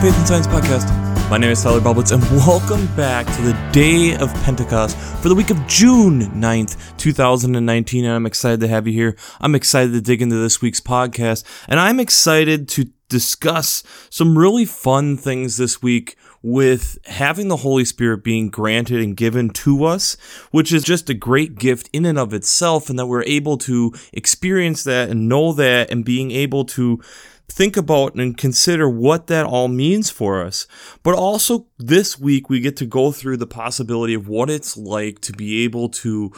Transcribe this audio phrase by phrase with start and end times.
[0.00, 0.88] Faith and Science Podcast.
[1.28, 5.34] My name is Tyler Bublitz, and welcome back to the day of Pentecost for the
[5.34, 8.06] week of June 9th, 2019.
[8.06, 9.14] And I'm excited to have you here.
[9.42, 14.64] I'm excited to dig into this week's podcast, and I'm excited to discuss some really
[14.64, 20.16] fun things this week with having the Holy Spirit being granted and given to us,
[20.50, 23.92] which is just a great gift in and of itself, and that we're able to
[24.14, 27.02] experience that and know that and being able to
[27.50, 30.66] think about and consider what that all means for us.
[31.02, 35.20] But also this week, we get to go through the possibility of what it's like
[35.22, 36.32] to be able to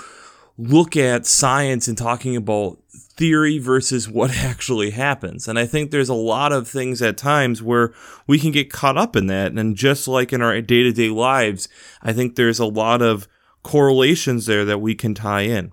[0.58, 5.48] look at science and talking about theory versus what actually happens.
[5.48, 7.92] And I think there's a lot of things at times where
[8.26, 9.52] we can get caught up in that.
[9.52, 11.68] And just like in our day to day lives,
[12.02, 13.28] I think there's a lot of
[13.62, 15.72] correlations there that we can tie in.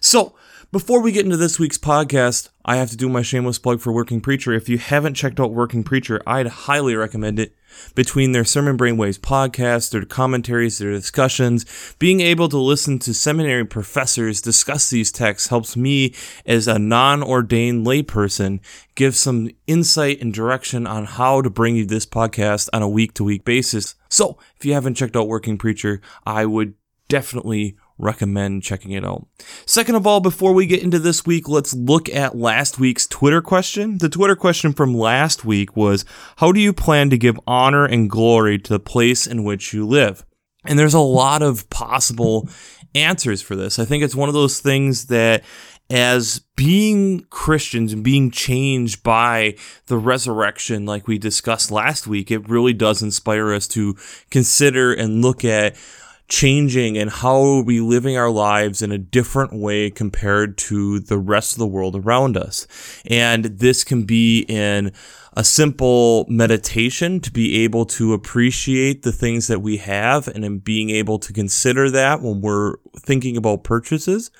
[0.00, 0.34] So,
[0.74, 3.92] before we get into this week's podcast, I have to do my shameless plug for
[3.92, 4.52] Working Preacher.
[4.52, 7.54] If you haven't checked out Working Preacher, I'd highly recommend it.
[7.94, 13.64] Between their Sermon Brainwaves podcast, their commentaries, their discussions, being able to listen to seminary
[13.64, 16.12] professors discuss these texts helps me,
[16.44, 18.58] as a non ordained layperson,
[18.96, 23.14] give some insight and direction on how to bring you this podcast on a week
[23.14, 23.94] to week basis.
[24.08, 26.74] So, if you haven't checked out Working Preacher, I would
[27.08, 29.26] definitely recommend checking it out.
[29.66, 33.40] Second of all, before we get into this week, let's look at last week's Twitter
[33.40, 33.98] question.
[33.98, 36.04] The Twitter question from last week was
[36.36, 39.86] How do you plan to give honor and glory to the place in which you
[39.86, 40.24] live?
[40.66, 42.48] And there's a lot of possible
[42.94, 43.78] answers for this.
[43.78, 45.44] I think it's one of those things that
[45.90, 49.56] as being Christians and being changed by
[49.86, 53.94] the resurrection, like we discussed last week, it really does inspire us to
[54.30, 55.76] consider and look at
[56.28, 61.18] changing and how are we living our lives in a different way compared to the
[61.18, 62.66] rest of the world around us.
[63.06, 64.92] And this can be in
[65.36, 70.58] a simple meditation to be able to appreciate the things that we have and in
[70.58, 74.30] being able to consider that when we're thinking about purchases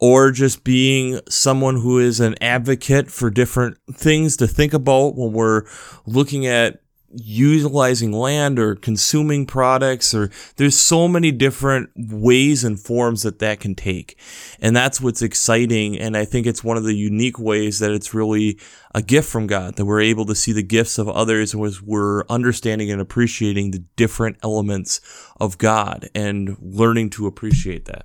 [0.00, 5.32] or just being someone who is an advocate for different things to think about when
[5.32, 5.62] we're
[6.06, 6.81] looking at
[7.14, 13.60] utilizing land or consuming products or there's so many different ways and forms that that
[13.60, 14.18] can take.
[14.60, 18.12] And that's what's exciting and i think it's one of the unique ways that it's
[18.12, 18.58] really
[18.94, 22.24] a gift from god that we're able to see the gifts of others as we're
[22.28, 25.00] understanding and appreciating the different elements
[25.40, 28.04] of god and learning to appreciate that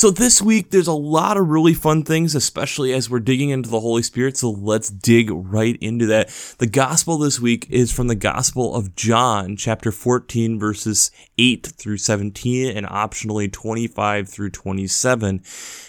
[0.00, 3.68] so this week, there's a lot of really fun things, especially as we're digging into
[3.68, 4.34] the Holy Spirit.
[4.38, 6.30] So let's dig right into that.
[6.56, 11.98] The gospel this week is from the Gospel of John, chapter 14, verses 8 through
[11.98, 15.42] 17, and optionally 25 through 27.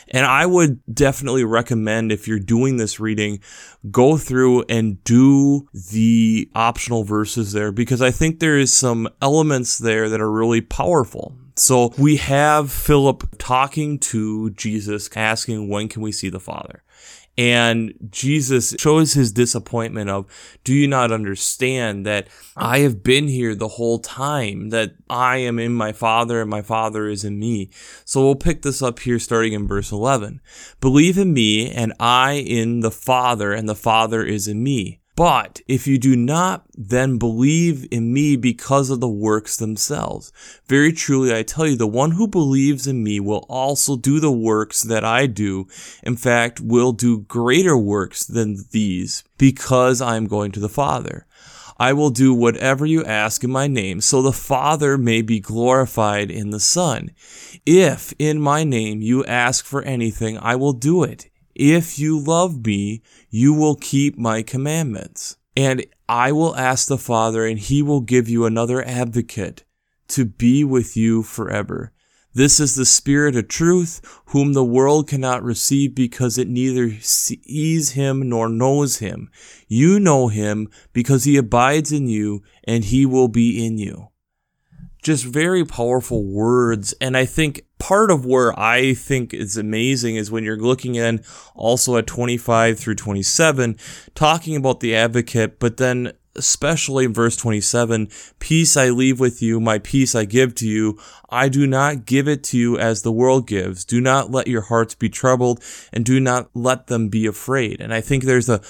[0.10, 3.40] And I would definitely recommend if you're doing this reading,
[3.92, 9.78] go through and do the optional verses there because I think there is some elements
[9.78, 11.38] there that are really powerful.
[11.56, 16.84] So we have Philip talking to Jesus, asking, When can we see the Father?
[17.38, 20.26] And Jesus shows his disappointment of,
[20.64, 25.58] do you not understand that I have been here the whole time, that I am
[25.58, 27.70] in my Father and my Father is in me?
[28.04, 30.42] So we'll pick this up here starting in verse 11.
[30.82, 35.01] Believe in me and I in the Father and the Father is in me.
[35.22, 40.34] But if you do not then believe in me because of the works themselves,
[40.66, 44.32] very truly I tell you, the one who believes in me will also do the
[44.32, 45.68] works that I do.
[46.02, 51.28] In fact, will do greater works than these because I am going to the Father.
[51.78, 56.32] I will do whatever you ask in my name, so the Father may be glorified
[56.32, 57.12] in the Son.
[57.64, 61.31] If in my name you ask for anything, I will do it.
[61.64, 65.38] If you love me, you will keep my commandments.
[65.56, 69.64] And I will ask the Father, and he will give you another advocate
[70.08, 71.94] to be with you forever.
[72.34, 77.92] This is the Spirit of truth, whom the world cannot receive because it neither sees
[77.92, 79.30] him nor knows him.
[79.68, 84.11] You know him because he abides in you, and he will be in you
[85.02, 86.94] just very powerful words.
[87.02, 91.24] And I think part of where I think is amazing is when you're looking in
[91.56, 93.78] also at 25 through 27,
[94.14, 98.08] talking about the advocate, but then especially in verse 27
[98.40, 101.00] Peace I leave with you, my peace I give to you.
[101.30, 103.86] I do not give it to you as the world gives.
[103.86, 107.82] Do not let your hearts be troubled, and do not let them be afraid.
[107.82, 108.62] And I think there's a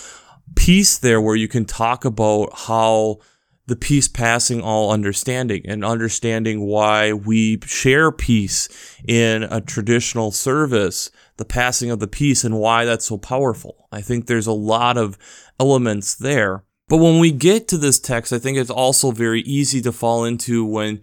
[0.56, 3.20] piece there where you can talk about how
[3.68, 8.68] the peace passing all understanding and understanding why we share peace
[9.08, 13.88] in a traditional service, the passing of the peace and why that's so powerful.
[13.92, 15.18] I think there's a lot of
[15.60, 16.64] elements there.
[16.88, 20.26] But when we get to this text, I think it's also very easy to fall
[20.26, 21.02] into when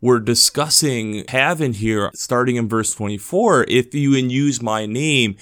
[0.00, 5.36] we're discussing having here, starting in verse 24, if you and use my name,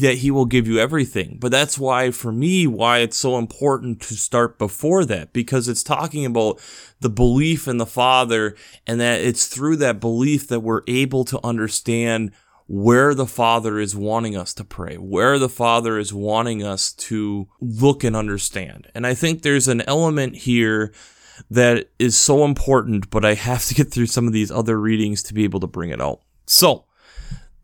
[0.00, 1.38] that he will give you everything.
[1.40, 5.82] But that's why, for me, why it's so important to start before that, because it's
[5.82, 6.60] talking about
[7.00, 8.56] the belief in the Father,
[8.86, 12.32] and that it's through that belief that we're able to understand
[12.66, 17.48] where the Father is wanting us to pray, where the Father is wanting us to
[17.60, 18.90] look and understand.
[18.94, 20.92] And I think there's an element here
[21.50, 25.22] that is so important, but I have to get through some of these other readings
[25.24, 26.20] to be able to bring it out.
[26.46, 26.84] So,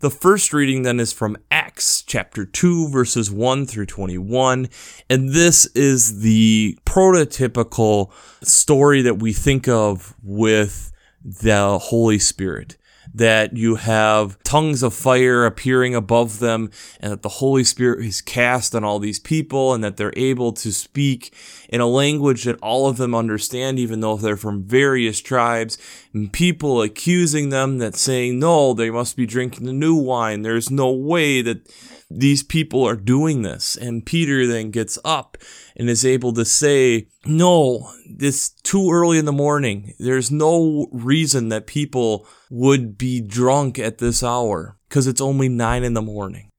[0.01, 4.69] the first reading then is from Acts chapter 2, verses 1 through 21.
[5.09, 8.13] And this is the prototypical
[8.43, 10.93] story that we think of with
[11.25, 12.77] the Holy Spirit
[13.15, 18.21] that you have tongues of fire appearing above them and that the Holy Spirit is
[18.21, 21.33] cast on all these people and that they're able to speak
[21.69, 25.79] in a language that all of them understand, even though they're from various tribes
[26.13, 30.43] and people accusing them that saying, no, they must be drinking the new wine.
[30.43, 31.69] There's no way that
[32.11, 33.77] these people are doing this.
[33.77, 35.39] And Peter then gets up
[35.77, 39.95] and is able to say, no, it's too early in the morning.
[39.99, 45.83] There's no reason that people would be drunk at this hour because it's only nine
[45.83, 46.51] in the morning.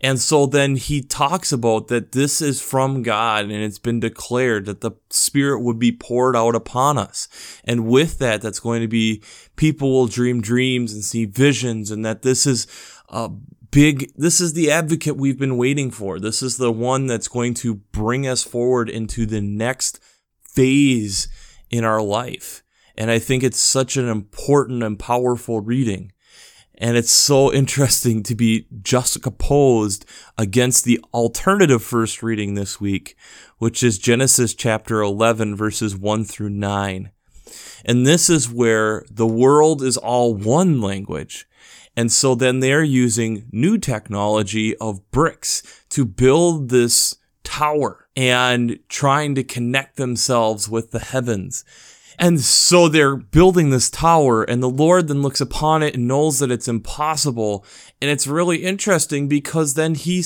[0.00, 4.66] And so then he talks about that this is from God and it's been declared
[4.66, 7.28] that the Spirit would be poured out upon us.
[7.64, 9.22] And with that, that's going to be
[9.54, 12.66] people will dream dreams and see visions and that this is
[13.08, 13.30] a
[13.70, 16.18] big, this is the advocate we've been waiting for.
[16.18, 20.00] This is the one that's going to bring us forward into the next
[20.42, 21.28] phase
[21.70, 22.64] in our life.
[22.96, 26.12] And I think it's such an important and powerful reading.
[26.78, 30.04] And it's so interesting to be juxtaposed
[30.38, 33.16] against the alternative first reading this week,
[33.58, 37.10] which is Genesis chapter 11, verses 1 through 9.
[37.84, 41.46] And this is where the world is all one language.
[41.96, 49.34] And so then they're using new technology of bricks to build this tower and trying
[49.36, 51.64] to connect themselves with the heavens.
[52.18, 56.38] And so they're building this tower, and the Lord then looks upon it and knows
[56.38, 57.64] that it's impossible.
[58.00, 60.24] And it's really interesting because then he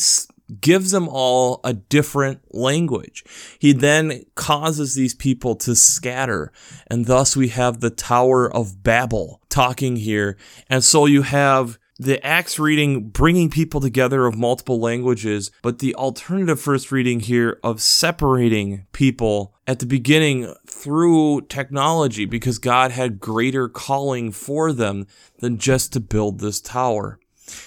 [0.60, 3.25] gives them all a different language.
[3.58, 6.52] He then causes these people to scatter,
[6.88, 10.37] and thus we have the Tower of Babel talking here.
[10.69, 15.94] And so you have the Acts reading bringing people together of multiple languages, but the
[15.96, 23.21] alternative first reading here of separating people at the beginning through technology because God had
[23.21, 25.06] greater calling for them
[25.38, 27.19] than just to build this tower.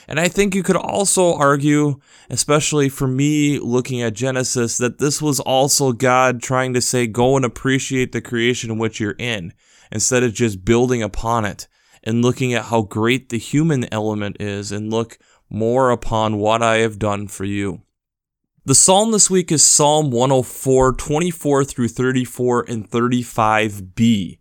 [0.07, 1.99] And I think you could also argue,
[2.29, 7.35] especially for me looking at Genesis, that this was also God trying to say, go
[7.35, 9.53] and appreciate the creation in which you're in,
[9.91, 11.67] instead of just building upon it
[12.03, 15.17] and looking at how great the human element is and look
[15.49, 17.81] more upon what I have done for you.
[18.65, 24.37] The psalm this week is Psalm 104, 24 through 34 and 35b.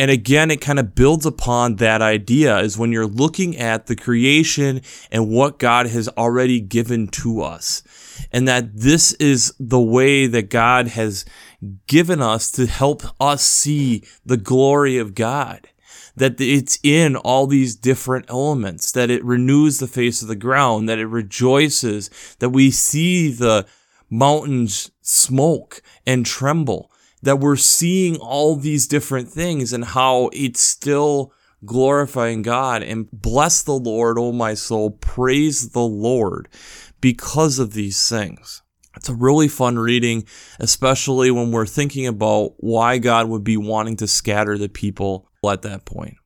[0.00, 3.96] And again, it kind of builds upon that idea is when you're looking at the
[3.96, 4.80] creation
[5.12, 7.82] and what God has already given to us.
[8.32, 11.26] And that this is the way that God has
[11.86, 15.68] given us to help us see the glory of God
[16.16, 20.88] that it's in all these different elements, that it renews the face of the ground,
[20.88, 23.66] that it rejoices, that we see the
[24.10, 26.90] mountains smoke and tremble,
[27.22, 31.32] that we're seeing all these different things and how it's still
[31.64, 36.48] glorifying God and bless the Lord, O my soul, praise the Lord
[37.00, 38.62] because of these things.
[38.96, 40.24] It's a really fun reading,
[40.60, 45.62] especially when we're thinking about why God would be wanting to scatter the people at
[45.62, 46.16] that point.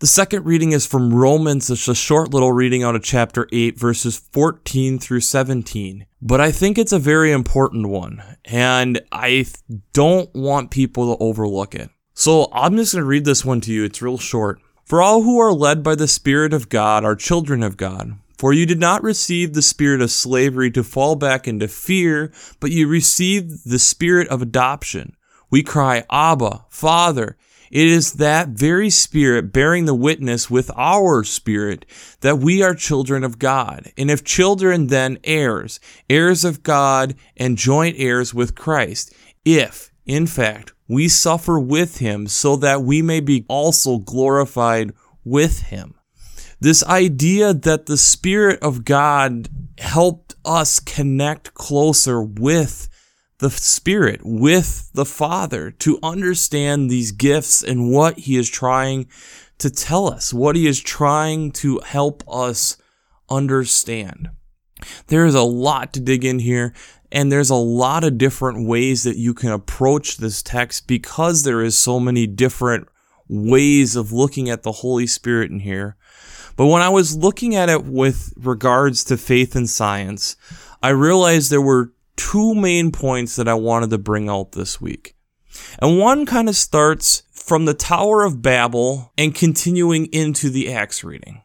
[0.00, 1.70] The second reading is from Romans.
[1.70, 6.06] It's a short little reading out of chapter 8, verses 14 through 17.
[6.20, 9.46] But I think it's a very important one, and I
[9.92, 11.90] don't want people to overlook it.
[12.12, 13.84] So I'm just going to read this one to you.
[13.84, 14.60] It's real short.
[14.84, 18.18] For all who are led by the Spirit of God are children of God.
[18.36, 22.72] For you did not receive the spirit of slavery to fall back into fear, but
[22.72, 25.16] you received the spirit of adoption.
[25.50, 27.36] We cry, Abba, Father.
[27.70, 31.86] It is that very Spirit bearing the witness with our spirit
[32.20, 33.92] that we are children of God.
[33.96, 39.14] And if children, then heirs, heirs of God and joint heirs with Christ.
[39.44, 44.92] If, in fact, we suffer with him so that we may be also glorified
[45.24, 45.94] with him.
[46.60, 52.88] This idea that the Spirit of God helped us connect closer with
[53.38, 59.08] the Spirit, with the Father to understand these gifts and what He is trying
[59.58, 62.76] to tell us, what He is trying to help us
[63.28, 64.30] understand.
[65.06, 66.74] There is a lot to dig in here,
[67.10, 71.62] and there's a lot of different ways that you can approach this text because there
[71.62, 72.88] is so many different
[73.28, 75.96] ways of looking at the Holy Spirit in here.
[76.56, 80.36] But when I was looking at it with regards to faith and science,
[80.82, 85.16] I realized there were two main points that I wanted to bring out this week.
[85.80, 91.04] And one kind of starts from the Tower of Babel and continuing into the Acts
[91.04, 91.42] reading.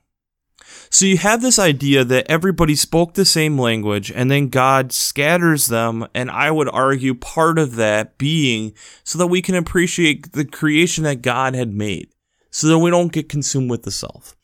[0.89, 5.67] So you have this idea that everybody spoke the same language and then God scatters
[5.67, 8.73] them, and I would argue part of that being
[9.03, 12.09] so that we can appreciate the creation that God had made,
[12.49, 14.35] so that we don't get consumed with the self.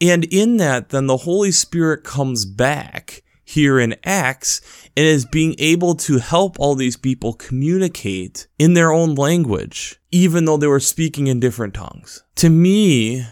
[0.00, 4.60] And in that, then the Holy Spirit comes back here in Acts
[4.96, 10.44] and is being able to help all these people communicate in their own language, even
[10.44, 12.22] though they were speaking in different tongues.
[12.36, 13.26] To me,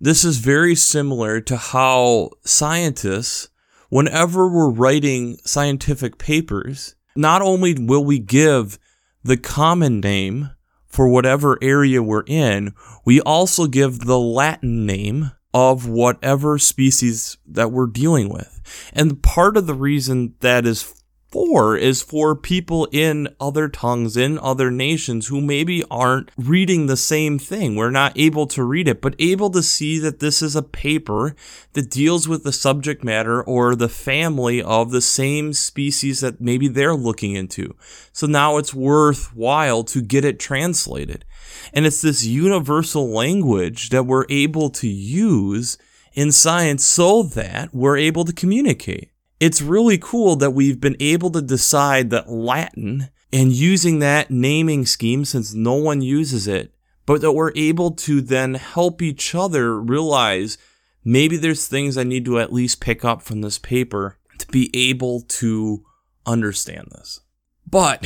[0.00, 3.48] this is very similar to how scientists,
[3.88, 8.78] whenever we're writing scientific papers, not only will we give
[9.22, 10.50] the common name
[10.86, 12.74] for whatever area we're in,
[13.04, 18.60] we also give the Latin name of whatever species that we're dealing with.
[18.92, 21.01] And part of the reason that is
[21.32, 26.96] for is for people in other tongues, in other nations who maybe aren't reading the
[26.96, 27.74] same thing.
[27.74, 31.34] We're not able to read it, but able to see that this is a paper
[31.72, 36.68] that deals with the subject matter or the family of the same species that maybe
[36.68, 37.74] they're looking into.
[38.12, 41.24] So now it's worthwhile to get it translated.
[41.72, 45.78] And it's this universal language that we're able to use
[46.12, 49.11] in science so that we're able to communicate
[49.42, 54.86] it's really cool that we've been able to decide that Latin and using that naming
[54.86, 56.72] scheme since no one uses it,
[57.06, 60.58] but that we're able to then help each other realize
[61.04, 64.70] maybe there's things I need to at least pick up from this paper to be
[64.74, 65.84] able to
[66.24, 67.20] understand this.
[67.68, 68.02] But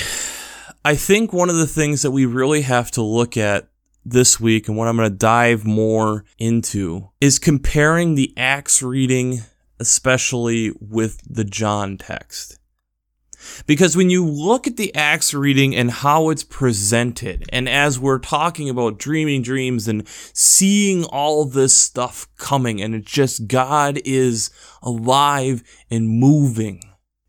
[0.86, 3.68] I think one of the things that we really have to look at
[4.06, 9.42] this week and what I'm going to dive more into is comparing the Acts reading
[9.78, 12.58] especially with the John text.
[13.66, 18.18] Because when you look at the Acts reading and how it's presented, and as we're
[18.18, 24.50] talking about dreaming dreams and seeing all this stuff coming, and it's just God is
[24.82, 26.80] alive and moving,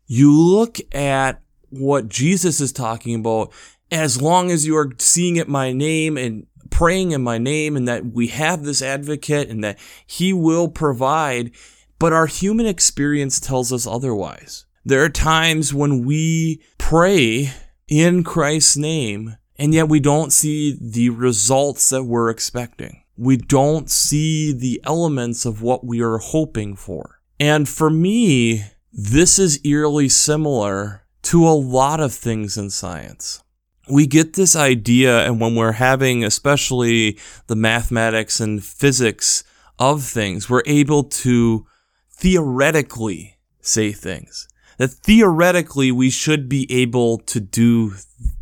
[0.06, 1.40] you look at
[1.70, 3.52] what Jesus is talking about
[3.90, 7.86] as long as you are seeing it my name and praying in my name, and
[7.88, 11.50] that we have this advocate and that he will provide
[11.98, 14.66] but our human experience tells us otherwise.
[14.84, 17.52] There are times when we pray
[17.88, 23.02] in Christ's name, and yet we don't see the results that we're expecting.
[23.16, 27.20] We don't see the elements of what we are hoping for.
[27.40, 33.42] And for me, this is eerily similar to a lot of things in science.
[33.90, 39.44] We get this idea, and when we're having, especially the mathematics and physics
[39.78, 41.66] of things, we're able to
[42.18, 44.48] theoretically say things.
[44.78, 47.94] That theoretically we should be able to do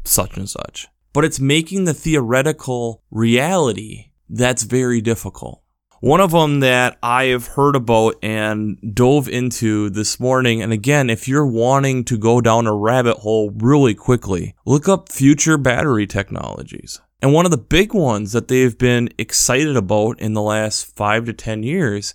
[0.04, 0.88] such and such.
[1.12, 5.62] But it's making the theoretical reality that's very difficult.
[6.00, 11.08] One of them that I have heard about and dove into this morning, and again,
[11.08, 16.06] if you're wanting to go down a rabbit hole really quickly, look up future battery
[16.06, 17.00] technologies.
[17.22, 21.24] And one of the big ones that they've been excited about in the last five
[21.24, 22.14] to 10 years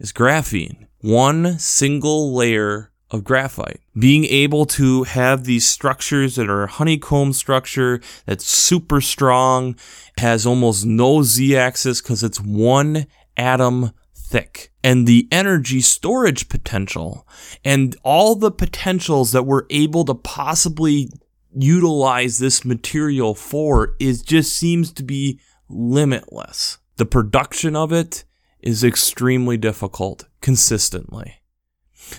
[0.00, 3.80] is graphene one single layer of graphite.
[3.98, 9.76] Being able to have these structures that are a honeycomb structure that's super strong,
[10.18, 14.72] has almost no z axis because it's one atom thick.
[14.84, 17.26] And the energy storage potential
[17.64, 21.10] and all the potentials that we're able to possibly
[21.52, 26.78] utilize this material for is just seems to be limitless.
[26.96, 28.24] The production of it
[28.60, 31.42] is extremely difficult consistently.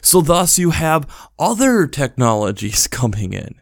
[0.01, 3.55] So, thus, you have other technologies coming in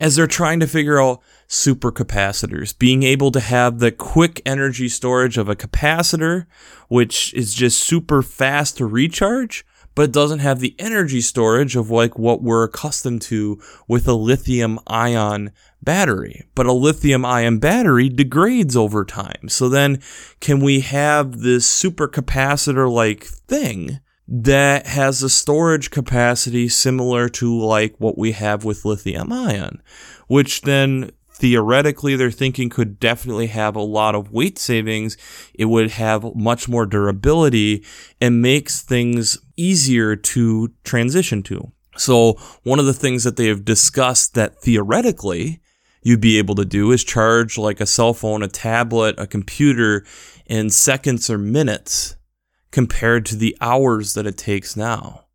[0.00, 5.36] as they're trying to figure out supercapacitors, being able to have the quick energy storage
[5.36, 6.46] of a capacitor,
[6.88, 11.90] which is just super fast to recharge, but it doesn't have the energy storage of
[11.90, 16.44] like what we're accustomed to with a lithium ion battery.
[16.54, 19.48] But a lithium ion battery degrades over time.
[19.48, 20.00] So then
[20.40, 27.96] can we have this supercapacitor like thing that has a storage capacity similar to like
[27.98, 29.82] what we have with lithium ion,
[30.28, 35.16] which then theoretically they're thinking could definitely have a lot of weight savings.
[35.54, 37.84] It would have much more durability
[38.20, 41.72] and makes things easier to transition to.
[41.96, 45.60] So one of the things that they have discussed that theoretically
[46.02, 50.04] you'd be able to do is charge like a cell phone, a tablet, a computer
[50.46, 52.16] in seconds or minutes
[52.70, 55.26] compared to the hours that it takes now.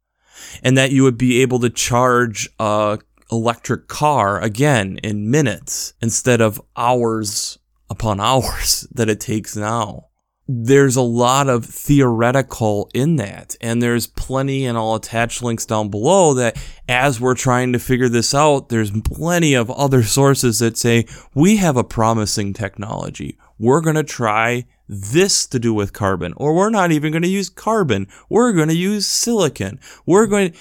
[0.63, 2.99] And that you would be able to charge a
[3.31, 7.57] electric car again in minutes instead of hours
[7.89, 10.07] upon hours that it takes now.
[10.47, 15.89] There's a lot of theoretical in that, and there's plenty, and I'll attach links down
[15.89, 20.77] below that as we're trying to figure this out, there's plenty of other sources that
[20.77, 23.37] say we have a promising technology.
[23.57, 27.27] We're going to try this to do with carbon, or we're not even going to
[27.27, 28.07] use carbon.
[28.29, 29.79] We're going to use silicon.
[30.05, 30.53] We're going,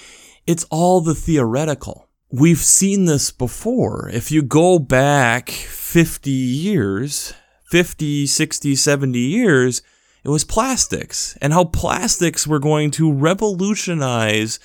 [0.47, 4.09] it's all the theoretical we've seen this before.
[4.11, 7.33] If you go back 50 years,
[7.75, 9.81] 50, 60, 70 years,
[10.23, 14.59] it was plastics and how plastics were going to revolutionize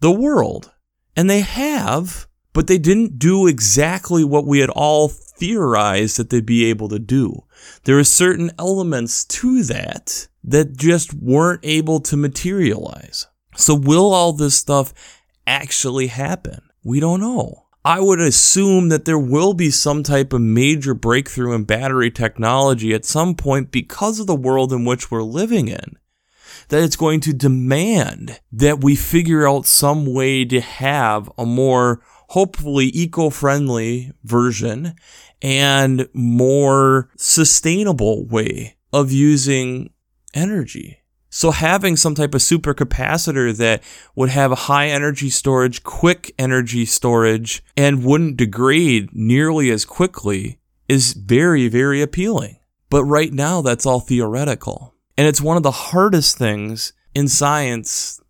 [0.00, 0.72] the world.
[1.14, 6.44] And they have, but they didn't do exactly what we had all theorized that they'd
[6.44, 7.44] be able to do.
[7.84, 13.28] There are certain elements to that that just weren't able to materialize.
[13.54, 14.92] So will all this stuff
[15.46, 16.62] actually happen?
[16.82, 17.66] We don't know.
[17.84, 22.92] I would assume that there will be some type of major breakthrough in battery technology
[22.92, 25.96] at some point because of the world in which we're living in.
[26.68, 32.02] That it's going to demand that we figure out some way to have a more
[32.28, 34.94] hopefully eco friendly version
[35.42, 39.90] and more sustainable way of using
[40.34, 40.99] energy.
[41.30, 43.82] So having some type of supercapacitor that
[44.16, 50.58] would have a high energy storage, quick energy storage, and wouldn't degrade nearly as quickly
[50.88, 52.58] is very, very appealing.
[52.90, 54.92] But right now, that's all theoretical.
[55.16, 58.20] And it's one of the hardest things in science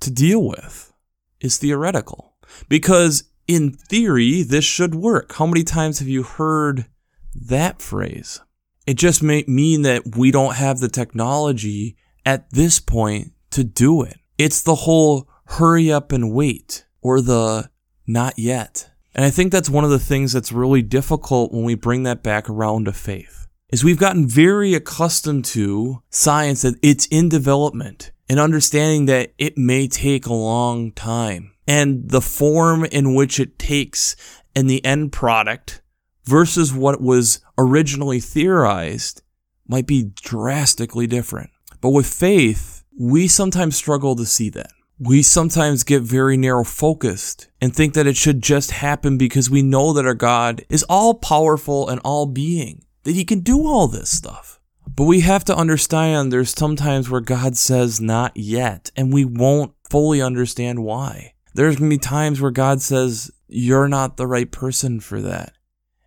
[0.00, 0.92] to deal with
[1.40, 2.34] is theoretical.
[2.68, 5.32] Because in theory, this should work.
[5.32, 6.86] How many times have you heard
[7.34, 8.40] that phrase?
[8.86, 14.02] It just may mean that we don't have the technology at this point to do
[14.02, 14.18] it.
[14.38, 17.70] It's the whole hurry up and wait or the
[18.06, 18.90] not yet.
[19.14, 22.22] And I think that's one of the things that's really difficult when we bring that
[22.22, 23.46] back around to faith.
[23.70, 29.56] Is we've gotten very accustomed to science that it's in development and understanding that it
[29.58, 34.16] may take a long time and the form in which it takes
[34.54, 35.82] and the end product
[36.24, 39.22] versus what was originally theorized
[39.66, 41.50] might be drastically different.
[41.84, 44.70] But with faith, we sometimes struggle to see that.
[44.98, 49.60] We sometimes get very narrow focused and think that it should just happen because we
[49.60, 53.86] know that our God is all powerful and all being, that He can do all
[53.86, 54.60] this stuff.
[54.96, 59.74] But we have to understand there's sometimes where God says not yet, and we won't
[59.90, 61.34] fully understand why.
[61.52, 65.52] There's gonna be times where God says, You're not the right person for that.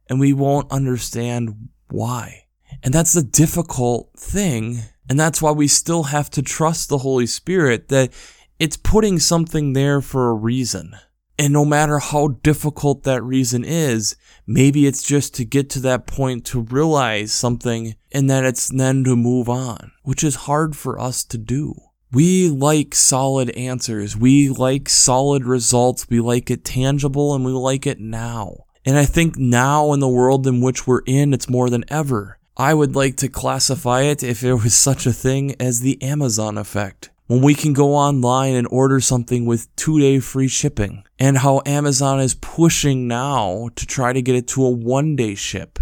[0.09, 2.45] And we won't understand why.
[2.81, 7.27] And that's the difficult thing and that's why we still have to trust the Holy
[7.27, 8.11] Spirit that
[8.59, 10.95] it's putting something there for a reason.
[11.39, 14.15] And no matter how difficult that reason is,
[14.47, 19.03] maybe it's just to get to that point to realize something and that it's then
[19.03, 21.75] to move on, which is hard for us to do.
[22.11, 24.17] We like solid answers.
[24.17, 26.09] We like solid results.
[26.09, 28.63] We like it tangible and we like it now.
[28.85, 32.36] And I think now in the world in which we're in, it's more than ever.
[32.59, 36.57] I would like to classify it, if there was such a thing, as the Amazon
[36.57, 37.11] effect.
[37.27, 41.61] When we can go online and order something with two day free shipping, and how
[41.67, 45.77] Amazon is pushing now to try to get it to a one day ship.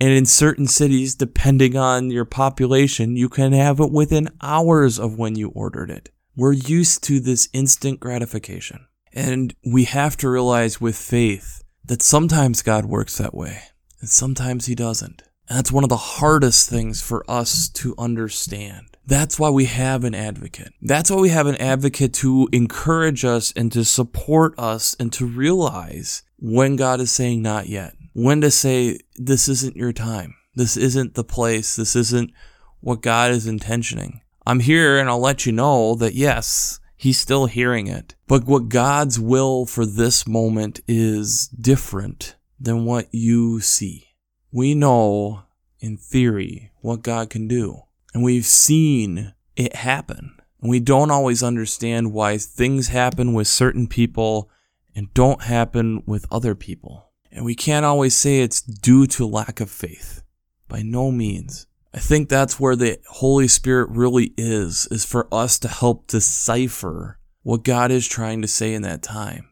[0.00, 5.18] And in certain cities, depending on your population, you can have it within hours of
[5.18, 6.08] when you ordered it.
[6.34, 8.86] We're used to this instant gratification.
[9.12, 13.64] And we have to realize with faith that sometimes God works that way,
[14.00, 15.24] and sometimes He doesn't.
[15.50, 18.96] And that's one of the hardest things for us to understand.
[19.04, 20.72] That's why we have an advocate.
[20.80, 25.26] That's why we have an advocate to encourage us and to support us and to
[25.26, 27.96] realize when God is saying not yet.
[28.12, 30.36] When to say, this isn't your time.
[30.54, 31.74] This isn't the place.
[31.74, 32.30] This isn't
[32.78, 34.20] what God is intentioning.
[34.46, 38.14] I'm here and I'll let you know that yes, He's still hearing it.
[38.28, 44.09] But what God's will for this moment is different than what you see
[44.52, 45.42] we know
[45.80, 47.82] in theory what God can do.
[48.12, 50.36] And we've seen it happen.
[50.60, 54.50] And we don't always understand why things happen with certain people
[54.94, 57.10] and don't happen with other people.
[57.30, 60.22] And we can't always say it's due to lack of faith.
[60.68, 61.66] By no means.
[61.92, 67.18] I think that's where the Holy Spirit really is, is for us to help decipher
[67.42, 69.48] what God is trying to say in that time.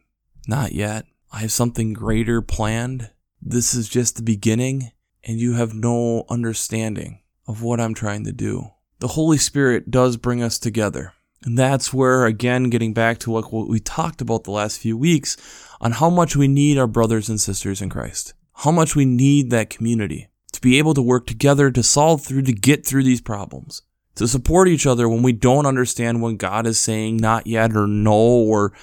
[0.47, 1.05] Not yet.
[1.31, 3.11] I have something greater planned.
[3.41, 4.91] This is just the beginning,
[5.23, 8.71] and you have no understanding of what I'm trying to do.
[8.99, 11.13] The Holy Spirit does bring us together.
[11.43, 15.37] And that's where, again, getting back to what, we talked about the last few weeks
[15.79, 19.49] on how much we need our brothers and sisters in Christ, how much we need
[19.49, 23.21] that community to be able to work together to solve through, to get through these
[23.21, 23.83] problems,
[24.15, 27.87] to support each other when we don't understand what God is saying not yet or
[27.87, 28.73] no, or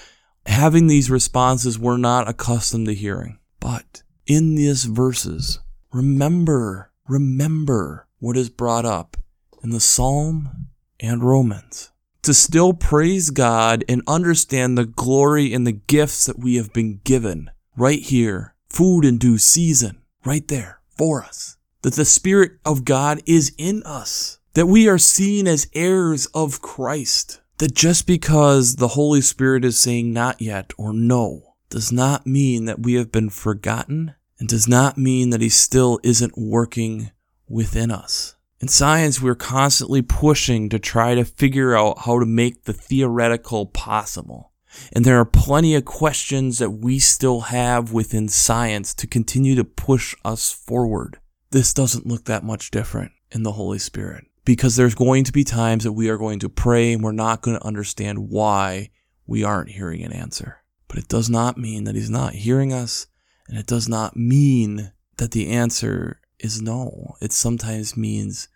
[0.46, 3.38] having these responses we're not accustomed to hearing.
[3.60, 5.60] But in these verses,
[5.92, 9.16] remember, remember what is brought up
[9.62, 10.68] in the Psalm
[11.00, 16.56] and Romans to still praise God and understand the glory and the gifts that we
[16.56, 21.56] have been given right here, food in due season, right there for us.
[21.82, 26.60] That the Spirit of God is in us, that we are seen as heirs of
[26.60, 27.40] Christ.
[27.58, 32.64] That just because the Holy Spirit is saying not yet or no does not mean
[32.66, 37.10] that we have been forgotten and does not mean that He still isn't working
[37.48, 38.36] within us.
[38.60, 43.66] In science, we're constantly pushing to try to figure out how to make the theoretical
[43.66, 44.52] possible.
[44.92, 49.64] And there are plenty of questions that we still have within science to continue to
[49.64, 51.18] push us forward.
[51.50, 55.44] This doesn't look that much different in the Holy Spirit because there's going to be
[55.44, 58.90] times that we are going to pray and we're not going to understand why
[59.26, 60.62] we aren't hearing an answer.
[60.96, 63.06] But it does not mean that He's not hearing us,
[63.48, 67.16] and it does not mean that the answer is no.
[67.20, 68.48] It sometimes means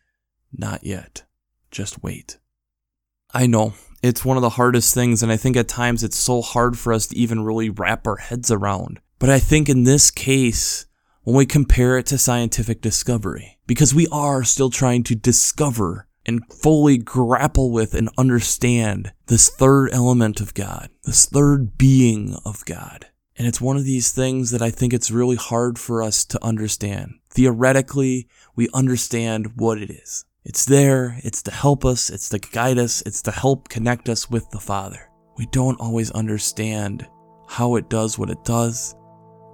[0.50, 1.24] not yet.
[1.70, 2.38] Just wait.
[3.34, 6.40] I know it's one of the hardest things, and I think at times it's so
[6.40, 9.00] hard for us to even really wrap our heads around.
[9.18, 10.86] But I think in this case,
[11.24, 16.42] when we compare it to scientific discovery, because we are still trying to discover and
[16.52, 23.06] fully grapple with and understand this third element of God, this third being of God.
[23.36, 26.44] And it's one of these things that I think it's really hard for us to
[26.44, 27.14] understand.
[27.30, 30.26] Theoretically, we understand what it is.
[30.44, 34.30] It's there, it's to help us, it's to guide us, it's to help connect us
[34.30, 35.08] with the Father.
[35.36, 37.06] We don't always understand
[37.48, 38.94] how it does what it does,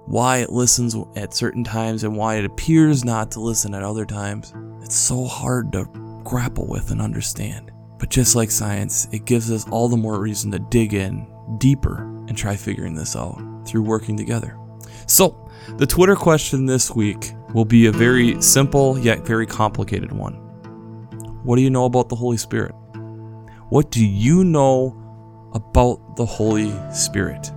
[0.05, 4.05] why it listens at certain times, and why it appears not to listen at other
[4.05, 4.53] times.
[4.81, 5.85] It's so hard to
[6.27, 7.71] grapple with and understand.
[7.97, 11.25] But just like science, it gives us all the more reason to dig in
[11.57, 14.57] deeper and try figuring this out through working together.
[15.07, 20.33] So, the Twitter question this week will be a very simple yet very complicated one.
[21.43, 22.73] What do you know about the Holy Spirit?
[23.69, 27.51] What do you know about the Holy Spirit?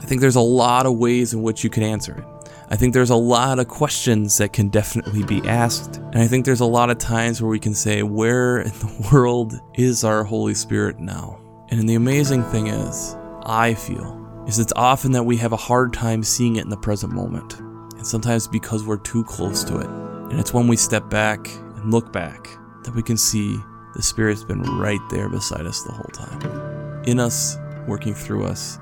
[0.00, 2.39] I think there's a lot of ways in which you can answer it.
[2.72, 5.96] I think there's a lot of questions that can definitely be asked.
[5.96, 9.08] And I think there's a lot of times where we can say, Where in the
[9.12, 11.40] world is our Holy Spirit now?
[11.70, 15.92] And the amazing thing is, I feel is it's often that we have a hard
[15.92, 17.58] time seeing it in the present moment.
[17.58, 19.86] And sometimes because we're too close to it.
[19.86, 22.48] And it's when we step back and look back
[22.84, 23.58] that we can see
[23.94, 27.02] the Spirit's been right there beside us the whole time.
[27.04, 28.78] In us, working through us,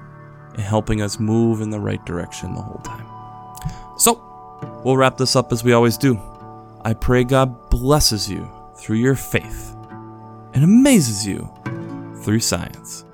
[0.53, 3.08] and helping us move in the right direction the whole time.
[3.98, 4.22] So,
[4.84, 6.20] we'll wrap this up as we always do.
[6.82, 9.76] I pray God blesses you through your faith
[10.54, 11.52] and amazes you
[12.22, 13.04] through science.